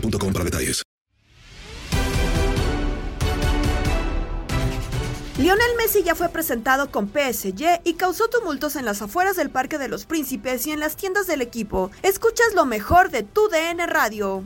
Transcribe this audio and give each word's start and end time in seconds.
para 0.00 0.44
detalles. 0.44 0.82
Lionel 5.36 5.76
Messi 5.76 6.04
ya 6.04 6.14
fue 6.14 6.28
presentado 6.28 6.90
con 6.92 7.08
PSG 7.08 7.80
y 7.82 7.94
causó 7.94 8.28
tumultos 8.28 8.76
en 8.76 8.84
las 8.84 9.02
afueras 9.02 9.36
del 9.36 9.50
Parque 9.50 9.78
de 9.78 9.88
los 9.88 10.06
Príncipes 10.06 10.66
y 10.66 10.70
en 10.70 10.78
las 10.78 10.94
tiendas 10.96 11.26
del 11.26 11.42
equipo. 11.42 11.90
Escuchas 12.02 12.54
lo 12.54 12.66
mejor 12.66 13.10
de 13.10 13.24
tu 13.24 13.48
DN 13.48 13.84
Radio. 13.86 14.44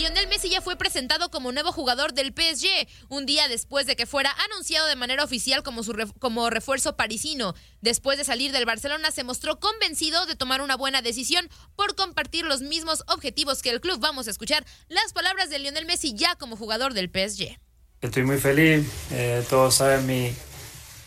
Lionel 0.00 0.28
Messi 0.28 0.48
ya 0.48 0.62
fue 0.62 0.76
presentado 0.76 1.30
como 1.30 1.52
nuevo 1.52 1.72
jugador 1.72 2.14
del 2.14 2.32
PSG, 2.32 2.88
un 3.10 3.26
día 3.26 3.48
después 3.48 3.86
de 3.86 3.96
que 3.96 4.06
fuera 4.06 4.34
anunciado 4.50 4.86
de 4.86 4.96
manera 4.96 5.22
oficial 5.22 5.62
como, 5.62 5.82
su 5.82 5.92
como 6.18 6.48
refuerzo 6.48 6.96
parisino. 6.96 7.54
Después 7.82 8.16
de 8.16 8.24
salir 8.24 8.50
del 8.50 8.64
Barcelona, 8.64 9.10
se 9.10 9.24
mostró 9.24 9.60
convencido 9.60 10.24
de 10.24 10.36
tomar 10.36 10.62
una 10.62 10.74
buena 10.74 11.02
decisión 11.02 11.46
por 11.76 11.96
compartir 11.96 12.46
los 12.46 12.62
mismos 12.62 13.04
objetivos 13.08 13.60
que 13.60 13.68
el 13.68 13.82
club. 13.82 14.00
Vamos 14.00 14.26
a 14.26 14.30
escuchar 14.30 14.64
las 14.88 15.12
palabras 15.12 15.50
de 15.50 15.58
Lionel 15.58 15.84
Messi 15.84 16.14
ya 16.14 16.34
como 16.36 16.56
jugador 16.56 16.94
del 16.94 17.10
PSG. 17.10 17.58
Estoy 18.00 18.22
muy 18.22 18.38
feliz, 18.38 18.86
eh, 19.10 19.44
todos 19.50 19.74
saben 19.74 20.06
mi, 20.06 20.32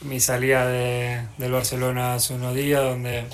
mi 0.01 0.19
salida 0.19 0.67
de, 0.67 1.27
del 1.39 1.51
Barcelona 1.51 2.13
hace 2.13 2.35
unos 2.35 2.53
días, 2.53 2.83
donde, 2.83 3.25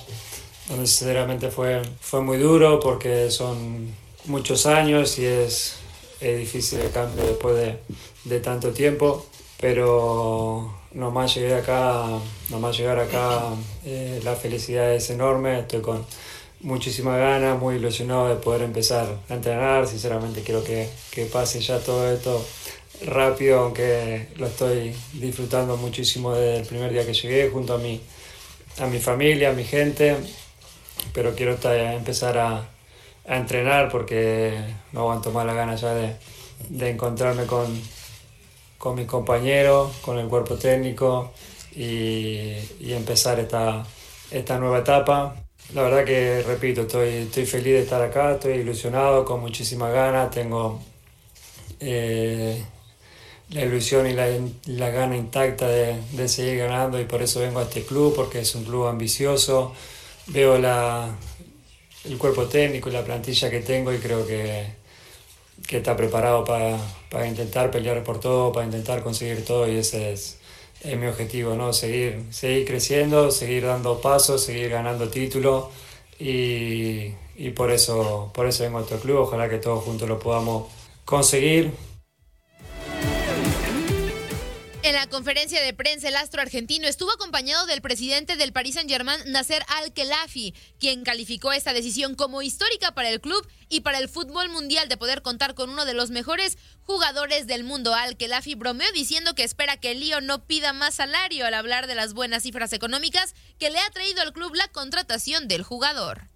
donde 0.69 0.87
sinceramente 0.87 1.51
fue, 1.51 1.81
fue 1.99 2.21
muy 2.21 2.37
duro 2.37 2.79
porque 2.79 3.29
son 3.29 3.93
muchos 4.29 4.65
años 4.67 5.17
y 5.17 5.25
es, 5.25 5.75
es 6.21 6.37
difícil 6.37 6.79
el 6.79 6.91
cambio 6.91 7.25
después 7.25 7.55
de, 7.55 7.77
de, 8.25 8.39
tanto 8.39 8.71
tiempo, 8.71 9.25
pero 9.59 10.73
nomás 10.93 11.35
llegué 11.35 11.55
acá, 11.55 12.05
nomás 12.49 12.77
llegar 12.77 12.99
acá, 12.99 13.41
eh, 13.85 14.21
la 14.23 14.35
felicidad 14.35 14.93
es 14.93 15.09
enorme, 15.09 15.59
estoy 15.59 15.81
con 15.81 16.05
muchísima 16.61 17.17
ganas, 17.17 17.59
muy 17.59 17.75
ilusionado 17.75 18.29
de 18.29 18.35
poder 18.35 18.61
empezar 18.61 19.07
a 19.29 19.33
entrenar, 19.33 19.87
sinceramente 19.87 20.43
quiero 20.43 20.63
que, 20.63 20.89
que 21.11 21.25
pase 21.25 21.59
ya 21.59 21.79
todo 21.79 22.11
esto 22.11 22.45
rápido, 23.05 23.59
aunque 23.59 24.27
lo 24.37 24.47
estoy 24.47 24.93
disfrutando 25.13 25.75
muchísimo 25.77 26.35
desde 26.35 26.59
el 26.61 26.67
primer 26.67 26.91
día 26.91 27.05
que 27.05 27.13
llegué, 27.13 27.49
junto 27.49 27.73
a 27.73 27.77
mi, 27.79 27.99
a 28.79 28.85
mi 28.85 28.99
familia, 28.99 29.49
a 29.49 29.53
mi 29.53 29.63
gente, 29.63 30.17
pero 31.13 31.33
quiero 31.33 31.57
empezar 31.63 32.37
a, 32.37 32.69
a 33.27 33.37
entrenar 33.37 33.89
porque 33.89 34.53
no 34.91 35.01
aguanto 35.01 35.31
más 35.31 35.45
la 35.45 35.53
ganas 35.53 35.81
ya 35.81 35.93
de, 35.93 36.15
de 36.69 36.89
encontrarme 36.89 37.45
con, 37.45 37.67
con 38.77 38.95
mis 38.95 39.07
compañeros, 39.07 39.91
con 40.01 40.17
el 40.17 40.27
cuerpo 40.27 40.55
técnico 40.55 41.31
y, 41.75 42.55
y, 42.79 42.93
empezar 42.93 43.39
esta, 43.39 43.85
esta 44.31 44.57
nueva 44.57 44.79
etapa. 44.79 45.35
La 45.73 45.83
verdad 45.83 46.03
que, 46.03 46.41
repito, 46.43 46.81
estoy, 46.81 47.09
estoy 47.09 47.45
feliz 47.45 47.73
de 47.73 47.81
estar 47.81 48.01
acá, 48.01 48.33
estoy 48.33 48.53
ilusionado, 48.53 49.23
con 49.25 49.41
muchísimas 49.41 49.93
ganas, 49.93 50.31
tengo 50.31 50.81
eh, 51.79 52.63
la 53.51 53.61
ilusión 53.61 54.07
y 54.07 54.13
la, 54.13 54.27
la 54.65 54.89
gana 54.89 55.15
intacta 55.15 55.67
de, 55.67 55.99
de 56.13 56.27
seguir 56.27 56.57
ganando 56.57 56.99
y 56.99 57.05
por 57.05 57.21
eso 57.21 57.39
vengo 57.41 57.59
a 57.59 57.63
este 57.63 57.83
club, 57.83 58.15
porque 58.15 58.39
es 58.39 58.55
un 58.55 58.63
club 58.63 58.87
ambicioso. 58.87 59.73
Veo 60.27 60.57
la, 60.57 61.09
el 62.05 62.17
cuerpo 62.17 62.45
técnico 62.45 62.89
y 62.89 62.93
la 62.93 63.03
plantilla 63.03 63.49
que 63.49 63.59
tengo 63.61 63.93
y 63.93 63.97
creo 63.97 64.25
que, 64.25 64.65
que 65.67 65.77
está 65.77 65.95
preparado 65.95 66.43
para, 66.45 66.77
para, 67.09 67.27
intentar 67.27 67.71
pelear 67.71 68.03
por 68.03 68.19
todo, 68.19 68.51
para 68.51 68.65
intentar 68.65 69.03
conseguir 69.03 69.43
todo 69.45 69.67
y 69.67 69.77
ese 69.77 70.13
es, 70.13 70.37
es, 70.81 70.97
mi 70.97 71.07
objetivo, 71.07 71.55
¿no? 71.55 71.73
Seguir, 71.73 72.23
seguir 72.31 72.65
creciendo, 72.65 73.31
seguir 73.31 73.65
dando 73.65 73.99
pasos, 74.01 74.43
seguir 74.43 74.69
ganando 74.69 75.09
títulos 75.09 75.65
y, 76.19 77.13
y 77.35 77.49
por, 77.55 77.71
eso, 77.71 78.31
por 78.33 78.47
eso 78.47 78.63
vengo 78.63 78.79
a 78.79 78.81
este 78.81 78.97
club, 78.97 79.19
ojalá 79.19 79.49
que 79.49 79.57
todos 79.57 79.83
juntos 79.83 80.07
lo 80.07 80.19
podamos 80.19 80.67
conseguir. 81.05 81.88
Conferencia 85.09 85.61
de 85.61 85.73
prensa, 85.73 86.07
el 86.07 86.15
astro 86.15 86.41
argentino 86.41 86.87
estuvo 86.87 87.11
acompañado 87.11 87.65
del 87.65 87.81
presidente 87.81 88.37
del 88.37 88.53
Paris 88.53 88.75
Saint-Germain, 88.75 89.19
Nasser 89.27 89.63
Al-Khelaifi, 89.67 90.53
quien 90.79 91.03
calificó 91.03 91.51
esta 91.51 91.73
decisión 91.73 92.15
como 92.15 92.41
histórica 92.41 92.93
para 92.93 93.09
el 93.09 93.19
club 93.19 93.45
y 93.67 93.81
para 93.81 93.97
el 93.97 94.07
fútbol 94.07 94.49
mundial 94.49 94.87
de 94.87 94.97
poder 94.97 95.21
contar 95.21 95.55
con 95.55 95.69
uno 95.69 95.85
de 95.85 95.93
los 95.93 96.11
mejores 96.11 96.57
jugadores 96.83 97.47
del 97.47 97.63
mundo. 97.63 97.93
Al-Khelaifi 97.93 98.55
bromeó 98.55 98.91
diciendo 98.93 99.35
que 99.35 99.43
espera 99.43 99.77
que 99.77 99.95
lío 99.95 100.21
no 100.21 100.45
pida 100.45 100.73
más 100.73 100.95
salario 100.95 101.45
al 101.45 101.53
hablar 101.53 101.87
de 101.87 101.95
las 101.95 102.13
buenas 102.13 102.43
cifras 102.43 102.71
económicas 102.73 103.33
que 103.57 103.69
le 103.69 103.79
ha 103.79 103.89
traído 103.89 104.21
al 104.21 104.33
club 104.33 104.53
la 104.55 104.67
contratación 104.69 105.47
del 105.47 105.63
jugador. 105.63 106.29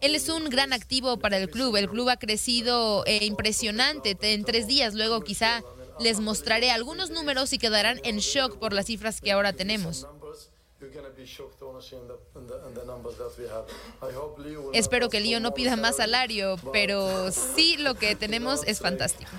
Él 0.00 0.14
es 0.14 0.28
un 0.28 0.48
gran 0.48 0.72
activo 0.72 1.18
para 1.18 1.36
el 1.36 1.50
club. 1.50 1.76
El 1.76 1.88
club 1.88 2.08
ha 2.08 2.16
crecido 2.16 3.04
eh, 3.06 3.24
impresionante 3.24 4.16
en 4.20 4.44
tres 4.44 4.66
días. 4.66 4.94
Luego 4.94 5.22
quizá 5.22 5.62
les 6.00 6.20
mostraré 6.20 6.70
algunos 6.70 7.10
números 7.10 7.52
y 7.52 7.58
quedarán 7.58 8.00
en 8.04 8.18
shock 8.18 8.58
por 8.58 8.72
las 8.72 8.86
cifras 8.86 9.20
que 9.20 9.32
ahora 9.32 9.52
tenemos. 9.52 10.06
Espero 14.72 15.08
que 15.08 15.20
Lío 15.20 15.40
no 15.40 15.54
pida 15.54 15.76
más 15.76 15.96
salario, 15.96 16.56
pero 16.72 17.30
sí 17.32 17.76
lo 17.78 17.94
que 17.94 18.14
tenemos 18.16 18.62
es 18.66 18.80
fantástico. 18.80 19.30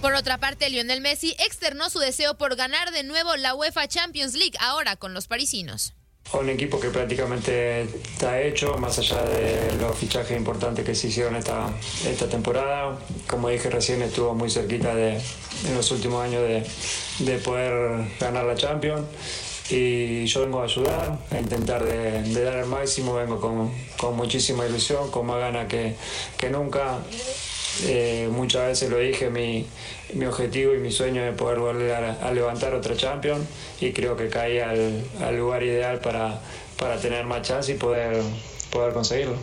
Por 0.00 0.14
otra 0.14 0.38
parte, 0.38 0.70
Lionel 0.70 1.02
Messi 1.02 1.36
externó 1.38 1.90
su 1.90 1.98
deseo 1.98 2.34
por 2.34 2.56
ganar 2.56 2.90
de 2.90 3.02
nuevo 3.02 3.36
la 3.36 3.54
UEFA 3.54 3.86
Champions 3.86 4.34
League, 4.34 4.56
ahora 4.58 4.96
con 4.96 5.12
los 5.12 5.26
parisinos. 5.26 5.92
Un 6.32 6.48
equipo 6.48 6.80
que 6.80 6.88
prácticamente 6.88 7.82
está 7.82 8.40
hecho, 8.40 8.78
más 8.78 8.98
allá 8.98 9.22
de 9.24 9.76
los 9.76 9.98
fichajes 9.98 10.36
importantes 10.36 10.86
que 10.86 10.94
se 10.94 11.08
hicieron 11.08 11.36
esta, 11.36 11.70
esta 12.06 12.28
temporada. 12.28 12.98
Como 13.28 13.50
dije 13.50 13.68
recién, 13.68 14.00
estuvo 14.00 14.34
muy 14.34 14.48
cerquita 14.48 14.94
de, 14.94 15.20
en 15.66 15.74
los 15.74 15.90
últimos 15.90 16.24
años 16.24 16.42
de, 16.42 16.66
de 17.18 17.38
poder 17.38 18.06
ganar 18.18 18.44
la 18.44 18.54
Champions 18.54 19.02
y 19.70 20.26
yo 20.26 20.40
vengo 20.40 20.60
a 20.60 20.64
ayudar, 20.64 21.18
a 21.30 21.38
intentar 21.38 21.84
de, 21.84 22.44
dar 22.44 22.58
el 22.58 22.66
máximo, 22.66 23.14
vengo 23.14 23.40
con, 23.40 23.72
con, 23.96 24.16
muchísima 24.16 24.66
ilusión, 24.66 25.10
con 25.10 25.26
más 25.26 25.38
ganas 25.38 25.68
que, 25.68 25.94
que 26.36 26.50
nunca. 26.50 26.98
Eh, 27.84 28.28
muchas 28.30 28.66
veces 28.66 28.90
lo 28.90 28.98
dije, 28.98 29.30
mi, 29.30 29.66
mi, 30.14 30.26
objetivo 30.26 30.74
y 30.74 30.78
mi 30.78 30.92
sueño 30.92 31.24
es 31.24 31.34
poder 31.34 31.58
volver 31.58 31.92
a, 31.92 32.28
a 32.28 32.32
levantar 32.32 32.74
otra 32.74 32.96
Champions 32.96 33.46
y 33.80 33.92
creo 33.92 34.16
que 34.16 34.28
caí 34.28 34.58
al, 34.58 35.02
lugar 35.36 35.62
ideal 35.62 36.00
para, 36.00 36.40
para 36.78 36.98
tener 36.98 37.24
más 37.24 37.42
chance 37.42 37.72
y 37.72 37.76
poder, 37.76 38.22
poder 38.70 38.92
conseguirlo. 38.92 39.36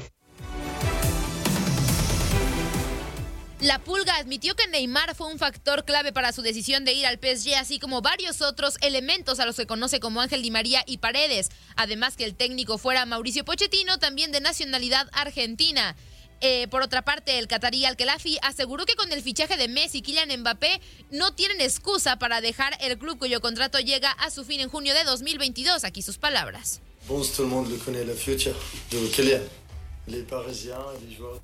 La 3.59 3.79
Pulga 3.79 4.18
admitió 4.18 4.56
que 4.56 4.68
Neymar 4.68 5.15
fue 5.15 5.27
un 5.27 5.39
factor 5.39 5.83
clave 5.83 6.13
para 6.13 6.31
su 6.31 6.44
decisión 6.44 6.85
de 6.85 6.94
ir 6.94 7.07
al 7.07 7.18
PSG, 7.18 7.56
así 7.56 7.79
como 7.79 8.03
varios 8.03 8.44
otros 8.44 8.77
elementos 8.81 9.39
a 9.39 9.47
los 9.47 9.56
que 9.56 9.65
conoce 9.65 10.00
como 10.00 10.21
Ángel 10.21 10.44
Di 10.44 10.51
María 10.51 10.83
y 10.85 11.00
Paredes. 11.00 11.50
Además 11.75 12.15
que 12.15 12.25
el 12.25 12.35
técnico 12.35 12.77
fuera 12.77 13.07
Mauricio 13.07 13.45
Pochettino, 13.45 13.97
también 13.97 14.31
de 14.31 14.41
nacionalidad 14.41 15.09
argentina. 15.12 15.95
Eh, 16.42 16.68
por 16.69 16.81
otra 16.81 17.01
parte, 17.04 17.39
el 17.39 17.48
catarí 17.48 17.86
Al-Khelafi 17.86 18.38
aseguró 18.44 18.86
que 18.86 18.95
con 18.95 19.12
el 19.12 19.22
fichaje 19.22 19.57
de 19.57 19.68
Messi 19.68 20.00
y 20.00 20.01
Kylian 20.01 20.39
Mbappé 20.39 20.81
no 21.10 21.34
tienen 21.34 21.62
excusa 21.62 22.19
para 22.19 22.42
dejar 22.42 22.78
el 22.81 22.98
club 22.98 23.18
cuyo 23.18 23.42
contrato 23.42 23.80
llega 23.80 24.12
a 24.12 24.30
su 24.30 24.45
fin 24.45 24.62
en 24.62 24.69
junio 24.69 24.94
de 24.94 25.04
2022. 25.04 25.84
Aquí 25.84 26.01
sus 26.01 26.18
palabras. 26.18 26.81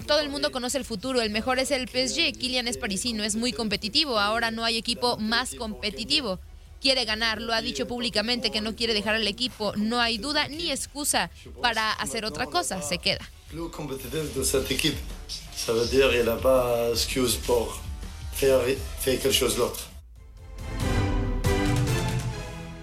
Todo 0.07 0.19
el 0.19 0.29
mundo 0.29 0.51
conoce 0.51 0.77
el 0.77 0.85
futuro, 0.85 1.21
el 1.21 1.31
mejor 1.31 1.59
es 1.59 1.71
el 1.71 1.89
PSG, 1.89 2.37
Kylian 2.37 2.67
es 2.67 2.77
parisino, 2.77 3.23
es 3.23 3.35
muy 3.35 3.51
competitivo, 3.51 4.19
ahora 4.19 4.51
no 4.51 4.63
hay 4.63 4.77
equipo 4.77 5.17
más 5.17 5.55
competitivo. 5.55 6.39
Quiere 6.83 7.05
ganar, 7.05 7.41
lo 7.41 7.53
ha 7.53 7.61
dicho 7.61 7.87
públicamente 7.87 8.51
que 8.51 8.59
no 8.59 8.75
quiere 8.75 8.93
dejar 8.93 9.15
el 9.15 9.25
equipo, 9.25 9.71
no 9.77 10.01
hay 10.01 10.17
duda 10.17 10.49
ni 10.49 10.69
excusa 10.69 11.31
para 11.61 11.93
hacer 11.93 12.25
otra 12.25 12.47
cosa, 12.47 12.81
se 12.81 12.97
queda. 12.97 13.25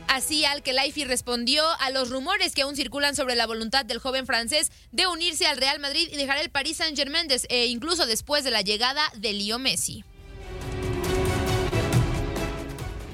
Así 0.08 0.46
Al-Khelaifi 0.46 1.04
respondió 1.04 1.62
a 1.78 1.90
los 1.90 2.08
rumores 2.08 2.54
que 2.54 2.62
aún 2.62 2.76
circulan 2.76 3.14
sobre 3.14 3.34
la 3.34 3.46
voluntad 3.46 3.84
del 3.84 3.98
joven 3.98 4.24
francés 4.24 4.72
de 4.92 5.06
unirse 5.08 5.46
al 5.46 5.58
Real 5.58 5.78
Madrid 5.78 6.08
y 6.10 6.16
dejar 6.16 6.38
el 6.38 6.48
Paris 6.48 6.78
Saint-Germain 6.78 7.28
e 7.50 7.66
incluso 7.66 8.06
después 8.06 8.44
de 8.44 8.50
la 8.50 8.62
llegada 8.62 9.02
de 9.18 9.34
Leo 9.34 9.58
Messi. 9.58 10.04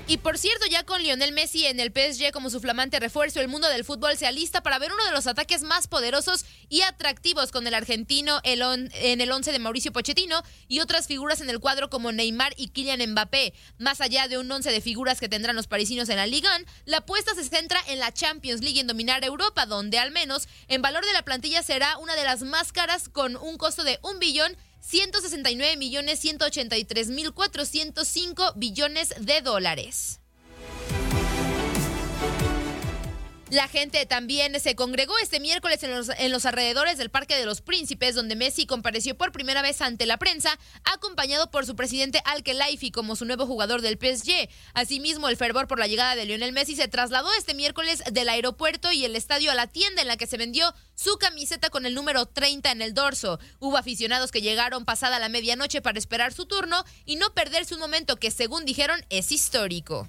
Y 0.08 0.18
por 0.18 0.38
cierto, 0.38 0.66
ya 0.66 0.84
con 0.84 1.02
Lionel 1.02 1.32
Messi 1.32 1.66
en 1.66 1.80
el 1.80 1.90
PSG 1.90 2.30
como 2.30 2.48
su 2.48 2.60
flamante 2.60 3.00
refuerzo, 3.00 3.40
el 3.40 3.48
mundo 3.48 3.68
del 3.68 3.84
fútbol 3.84 4.16
se 4.16 4.28
alista 4.28 4.62
para 4.62 4.78
ver 4.78 4.92
uno 4.92 5.04
de 5.04 5.10
los 5.10 5.26
ataques 5.26 5.64
más 5.64 5.88
poderosos 5.88 6.44
y 6.68 6.82
atractivos 6.82 7.50
con 7.50 7.66
el 7.66 7.74
argentino 7.74 8.38
en 8.44 9.20
el 9.20 9.32
once 9.32 9.50
de 9.50 9.58
Mauricio 9.58 9.92
Pochettino 9.92 10.44
y 10.68 10.78
otras 10.78 11.08
figuras 11.08 11.40
en 11.40 11.50
el 11.50 11.58
cuadro 11.58 11.90
como 11.90 12.12
Neymar 12.12 12.54
y 12.56 12.68
Kylian 12.68 13.10
Mbappé. 13.10 13.52
Más 13.78 14.00
allá 14.00 14.28
de 14.28 14.38
un 14.38 14.50
once 14.52 14.70
de 14.70 14.80
figuras 14.80 15.18
que 15.18 15.28
tendrán 15.28 15.56
los 15.56 15.66
parisinos 15.66 16.08
en 16.08 16.18
la 16.18 16.26
Liga, 16.28 16.56
la 16.84 16.98
apuesta 16.98 17.34
se 17.34 17.42
centra 17.42 17.80
en 17.88 17.98
la 17.98 18.14
Champions 18.14 18.60
League 18.60 18.76
y 18.76 18.80
en 18.80 18.86
dominar 18.86 19.24
Europa, 19.24 19.66
donde 19.66 19.98
al 19.98 20.12
menos 20.12 20.46
en 20.68 20.82
valor 20.82 21.04
de 21.04 21.14
la 21.14 21.22
plantilla 21.22 21.64
será 21.64 21.98
una 21.98 22.14
de 22.14 22.22
las 22.22 22.42
más 22.42 22.70
caras 22.70 23.08
con 23.08 23.34
un 23.34 23.58
costo 23.58 23.82
de 23.82 23.98
un 24.02 24.20
billón 24.20 24.56
169 24.88 25.76
millones 25.76 26.20
183 26.20 27.08
mil 27.08 27.32
405 27.32 28.52
billones 28.54 29.14
de 29.18 29.40
dólares. 29.40 30.20
La 33.50 33.68
gente 33.68 34.04
también 34.06 34.58
se 34.58 34.74
congregó 34.74 35.16
este 35.18 35.38
miércoles 35.38 35.80
en 35.84 35.92
los, 35.92 36.08
en 36.08 36.32
los, 36.32 36.46
alrededores 36.46 36.98
del 36.98 37.10
Parque 37.10 37.36
de 37.36 37.46
los 37.46 37.60
Príncipes, 37.60 38.16
donde 38.16 38.34
Messi 38.34 38.66
compareció 38.66 39.16
por 39.16 39.30
primera 39.30 39.62
vez 39.62 39.80
ante 39.82 40.04
la 40.04 40.16
prensa, 40.16 40.58
acompañado 40.82 41.48
por 41.52 41.64
su 41.64 41.76
presidente 41.76 42.20
Al-Khelaifi 42.24 42.90
como 42.90 43.14
su 43.14 43.24
nuevo 43.24 43.46
jugador 43.46 43.82
del 43.82 43.98
PSG. 44.00 44.48
Asimismo, 44.74 45.28
el 45.28 45.36
fervor 45.36 45.68
por 45.68 45.78
la 45.78 45.86
llegada 45.86 46.16
de 46.16 46.24
Lionel 46.24 46.50
Messi 46.50 46.74
se 46.74 46.88
trasladó 46.88 47.32
este 47.38 47.54
miércoles 47.54 48.02
del 48.10 48.28
aeropuerto 48.28 48.90
y 48.90 49.04
el 49.04 49.14
estadio 49.14 49.52
a 49.52 49.54
la 49.54 49.68
tienda 49.68 50.02
en 50.02 50.08
la 50.08 50.16
que 50.16 50.26
se 50.26 50.38
vendió 50.38 50.74
su 50.96 51.16
camiseta 51.18 51.70
con 51.70 51.86
el 51.86 51.94
número 51.94 52.26
30 52.26 52.72
en 52.72 52.82
el 52.82 52.94
dorso. 52.94 53.38
Hubo 53.60 53.76
aficionados 53.76 54.32
que 54.32 54.42
llegaron 54.42 54.84
pasada 54.84 55.20
la 55.20 55.28
medianoche 55.28 55.80
para 55.80 56.00
esperar 56.00 56.32
su 56.32 56.46
turno 56.46 56.84
y 57.04 57.14
no 57.14 57.32
perderse 57.32 57.74
un 57.74 57.80
momento 57.80 58.16
que, 58.16 58.32
según 58.32 58.64
dijeron, 58.64 59.00
es 59.08 59.30
histórico. 59.30 60.08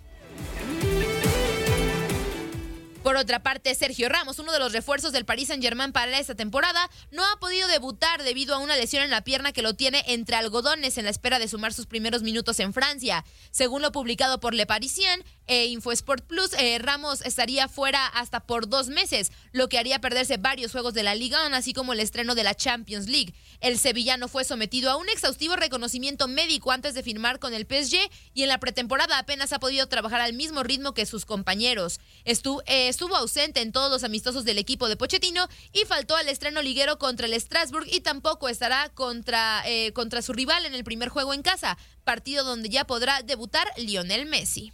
Por 3.08 3.16
otra 3.16 3.42
parte, 3.42 3.74
Sergio 3.74 4.10
Ramos, 4.10 4.38
uno 4.38 4.52
de 4.52 4.60
los 4.60 4.74
refuerzos 4.74 5.14
del 5.14 5.24
Paris 5.24 5.48
Saint-Germain 5.48 5.94
para 5.94 6.20
esta 6.20 6.36
temporada, 6.36 6.90
no 7.10 7.24
ha 7.24 7.40
podido 7.40 7.66
debutar 7.70 8.22
debido 8.22 8.54
a 8.54 8.58
una 8.58 8.76
lesión 8.76 9.02
en 9.02 9.12
la 9.12 9.24
pierna 9.24 9.54
que 9.54 9.62
lo 9.62 9.76
tiene 9.76 10.04
entre 10.08 10.36
algodones 10.36 10.98
en 10.98 11.06
la 11.06 11.12
espera 11.12 11.40
de 11.40 11.48
sumar 11.48 11.72
sus 11.72 11.86
primeros 11.86 12.22
minutos 12.22 12.60
en 12.60 12.74
Francia. 12.74 13.24
Según 13.50 13.82
lo 13.82 13.94
publicado 13.94 14.42
por 14.42 14.54
Le 14.54 14.66
Parisien 14.66 15.24
e 15.46 15.68
InfoSport 15.68 16.26
Plus, 16.26 16.52
eh, 16.56 16.80
Ramos 16.80 17.22
estaría 17.22 17.70
fuera 17.70 18.08
hasta 18.08 18.42
por 18.42 18.68
dos 18.68 18.90
meses, 18.90 19.32
lo 19.54 19.70
que 19.70 19.80
haría 19.80 20.02
perderse 20.02 20.36
varios 20.36 20.74
juegos 20.74 20.94
de 20.94 21.04
la 21.04 21.16
Liga, 21.16 21.38
así 21.54 21.72
como 21.72 21.94
el 21.94 22.02
estreno 22.02 22.36
de 22.36 22.44
la 22.44 22.56
Champions 22.56 23.08
League. 23.08 23.34
El 23.62 23.80
sevillano 23.80 24.28
fue 24.28 24.44
sometido 24.44 24.92
a 24.92 24.98
un 24.98 25.08
exhaustivo 25.08 25.56
reconocimiento 25.56 26.28
médico 26.28 26.74
antes 26.74 26.94
de 26.94 27.04
firmar 27.04 27.40
con 27.40 27.54
el 27.54 27.66
PSG 27.68 27.98
y 28.34 28.44
en 28.44 28.50
la 28.50 28.60
pretemporada 28.60 29.18
apenas 29.18 29.54
ha 29.54 29.60
podido 29.60 29.88
trabajar 29.88 30.20
al 30.20 30.34
mismo 30.34 30.62
ritmo 30.62 30.94
que 30.94 31.06
sus 31.06 31.24
compañeros. 31.24 32.02
Estuvo, 32.26 32.62
eh, 32.66 32.97
estuvo 32.98 33.16
ausente 33.16 33.62
en 33.62 33.72
todos 33.72 33.92
los 33.92 34.04
amistosos 34.04 34.44
del 34.44 34.58
equipo 34.58 34.90
de 34.90 34.98
Pochettino 34.98 35.48
y 35.72 35.86
faltó 35.86 36.16
al 36.16 36.28
estreno 36.30 36.64
liguero 36.64 36.98
contra 36.98 37.28
el 37.28 37.40
Strasbourg 37.40 37.86
y 37.92 38.00
tampoco 38.00 38.50
estará 38.50 38.90
contra, 38.90 39.62
eh, 39.68 39.94
contra 39.94 40.24
su 40.24 40.34
rival 40.34 40.66
en 40.66 40.74
el 40.74 40.84
primer 40.84 41.10
juego 41.10 41.36
en 41.36 41.44
casa, 41.44 41.78
partido 42.04 42.44
donde 42.44 42.70
ya 42.70 42.88
podrá 42.88 43.22
debutar 43.22 43.68
Lionel 43.78 44.26
Messi. 44.26 44.74